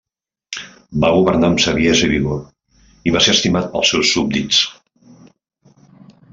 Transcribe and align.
Va 1.03 1.11
governar 1.15 1.51
amb 1.51 1.61
saviesa 1.65 2.07
i 2.07 2.09
vigor 2.13 2.41
i 3.11 3.15
va 3.17 3.23
ser 3.27 3.37
estimat 3.37 3.71
pels 3.77 3.95
seus 3.95 4.17
súbdits. 4.17 4.67